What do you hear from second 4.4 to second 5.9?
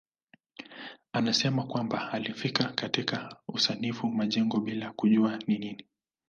bila kujua ni nini.